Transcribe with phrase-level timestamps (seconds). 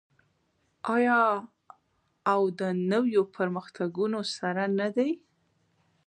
[0.95, 1.21] آیا
[2.31, 2.61] او د
[2.91, 5.11] نویو پرمختګونو سره نه دی؟